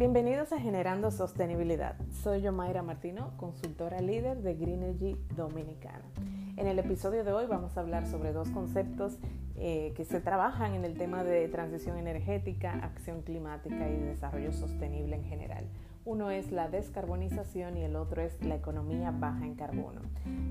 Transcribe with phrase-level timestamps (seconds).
[0.00, 1.94] Bienvenidos a Generando Sostenibilidad.
[2.22, 6.06] Soy yo Mayra Martino, consultora líder de Green Energy Dominicana.
[6.56, 9.18] En el episodio de hoy vamos a hablar sobre dos conceptos
[9.56, 15.16] eh, que se trabajan en el tema de transición energética, acción climática y desarrollo sostenible
[15.16, 15.66] en general.
[16.04, 20.00] Uno es la descarbonización y el otro es la economía baja en carbono.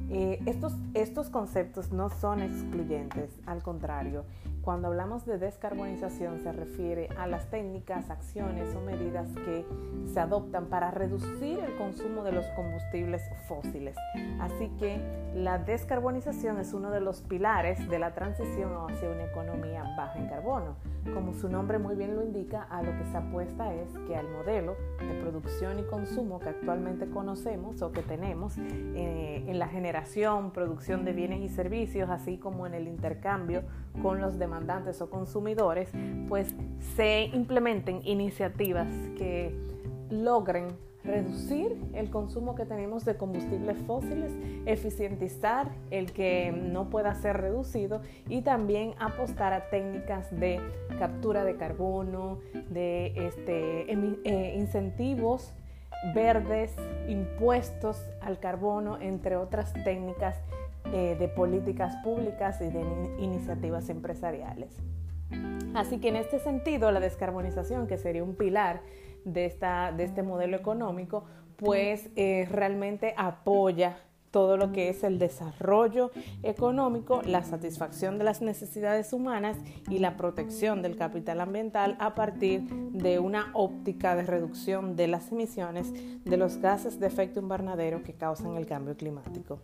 [0.09, 4.25] Eh, estos, estos conceptos no son excluyentes, al contrario,
[4.61, 9.65] cuando hablamos de descarbonización se refiere a las técnicas, acciones o medidas que
[10.13, 13.95] se adoptan para reducir el consumo de los combustibles fósiles.
[14.39, 15.01] Así que
[15.33, 20.27] la descarbonización es uno de los pilares de la transición hacia una economía baja en
[20.27, 20.75] carbono.
[21.13, 24.29] Como su nombre muy bien lo indica, a lo que se apuesta es que al
[24.29, 30.51] modelo de producción y consumo que actualmente conocemos o que tenemos eh, en la generación,
[30.51, 33.63] producción de bienes y servicios, así como en el intercambio
[34.01, 35.89] con los demandantes o consumidores,
[36.27, 36.53] pues
[36.95, 39.55] se implementen iniciativas que
[40.09, 40.67] logren
[41.03, 44.31] reducir el consumo que tenemos de combustibles fósiles,
[44.65, 50.59] eficientizar el que no pueda ser reducido y también apostar a técnicas de
[50.97, 52.39] captura de carbono,
[52.69, 55.53] de este, eh, incentivos
[56.13, 56.75] verdes,
[57.07, 60.37] impuestos al carbono, entre otras técnicas
[60.93, 62.81] eh, de políticas públicas y de
[63.19, 64.75] iniciativas empresariales.
[65.73, 68.81] Así que en este sentido, la descarbonización, que sería un pilar
[69.25, 71.25] de, esta, de este modelo económico,
[71.57, 73.97] pues eh, realmente apoya
[74.31, 76.11] todo lo que es el desarrollo
[76.43, 79.57] económico, la satisfacción de las necesidades humanas
[79.89, 85.31] y la protección del capital ambiental a partir de una óptica de reducción de las
[85.31, 85.91] emisiones
[86.23, 89.59] de los gases de efecto invernadero que causan el cambio climático.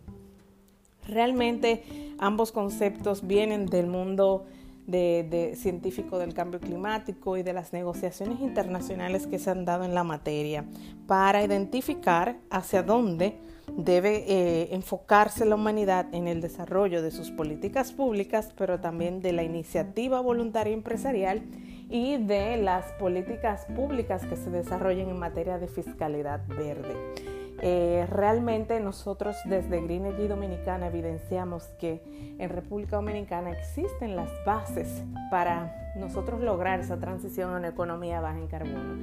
[1.06, 1.84] Realmente
[2.18, 4.46] ambos conceptos vienen del mundo
[4.86, 9.94] de, científico del cambio climático y de las negociaciones internacionales que se han dado en
[9.94, 10.64] la materia
[11.06, 13.36] para identificar hacia dónde
[13.76, 19.32] debe eh, enfocarse la humanidad en el desarrollo de sus políticas públicas, pero también de
[19.32, 21.42] la iniciativa voluntaria empresarial
[21.90, 27.35] y de las políticas públicas que se desarrollen en materia de fiscalidad verde.
[27.62, 32.02] Eh, realmente nosotros desde Green Energy Dominicana evidenciamos que
[32.38, 38.38] en República Dominicana existen las bases para nosotros lograr esa transición a una economía baja
[38.38, 38.96] en carbono.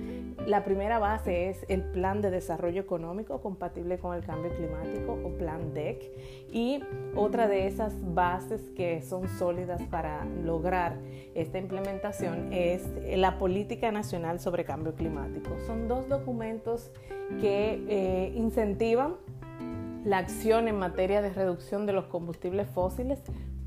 [0.45, 5.29] La primera base es el Plan de Desarrollo Económico compatible con el cambio climático o
[5.37, 6.11] Plan DEC
[6.51, 6.83] y
[7.15, 10.97] otra de esas bases que son sólidas para lograr
[11.33, 12.83] esta implementación es
[13.17, 15.57] la Política Nacional sobre Cambio Climático.
[15.65, 16.91] Son dos documentos
[17.39, 19.15] que eh, incentivan
[20.03, 23.21] la acción en materia de reducción de los combustibles fósiles,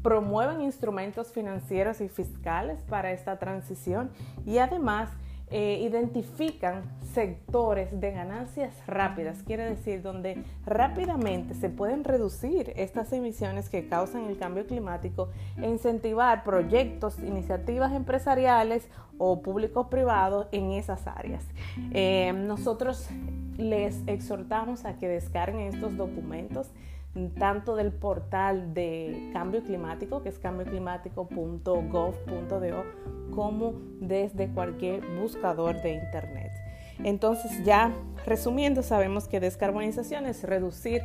[0.06, 4.10] promueven instrumentos financieros y fiscales para esta transición
[4.46, 5.10] y además
[5.50, 13.68] eh, identifican sectores de ganancias rápidas, quiere decir donde rápidamente se pueden reducir estas emisiones
[13.68, 15.28] que causan el cambio climático
[15.60, 21.42] e incentivar proyectos, iniciativas empresariales o públicos privados en esas áreas.
[21.90, 23.08] Eh, nosotros
[23.58, 26.70] les exhortamos a que descarguen estos documentos
[27.38, 32.84] tanto del portal de cambio climático, que es cambioclimático.gov.do,
[33.34, 36.52] como desde cualquier buscador de Internet.
[37.04, 37.92] Entonces ya
[38.24, 41.02] resumiendo, sabemos que descarbonización es reducir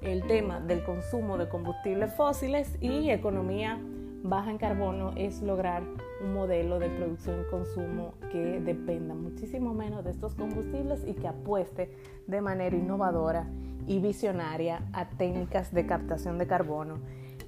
[0.00, 3.80] el tema del consumo de combustibles fósiles y economía
[4.22, 5.82] baja en carbono es lograr
[6.22, 11.28] un modelo de producción y consumo que dependa muchísimo menos de estos combustibles y que
[11.28, 11.90] apueste
[12.26, 13.46] de manera innovadora
[13.86, 17.00] y visionaria a técnicas de captación de carbono,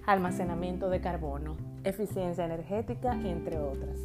[0.07, 3.99] almacenamiento de carbono, eficiencia energética, entre otras.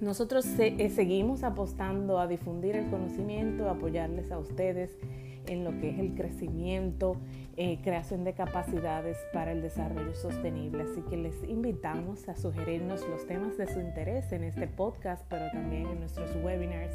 [0.00, 4.96] Nosotros eh, seguimos apostando a difundir el conocimiento, a apoyarles a ustedes
[5.46, 7.16] en lo que es el crecimiento,
[7.56, 10.84] eh, creación de capacidades para el desarrollo sostenible.
[10.84, 15.50] Así que les invitamos a sugerirnos los temas de su interés en este podcast, pero
[15.50, 16.94] también en nuestros webinars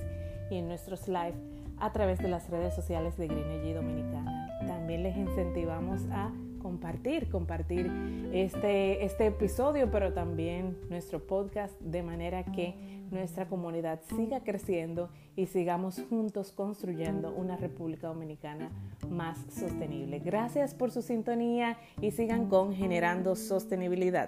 [0.50, 1.36] y en nuestros live
[1.78, 4.50] a través de las redes sociales de Green Energy Dominicana.
[4.66, 6.32] También les incentivamos a
[6.66, 7.92] compartir, compartir
[8.34, 12.74] este, este episodio, pero también nuestro podcast, de manera que
[13.12, 18.72] nuestra comunidad siga creciendo y sigamos juntos construyendo una República Dominicana
[19.08, 20.18] más sostenible.
[20.18, 24.28] Gracias por su sintonía y sigan con Generando Sostenibilidad.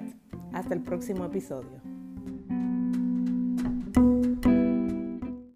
[0.53, 1.86] Hasta el próximo episodio.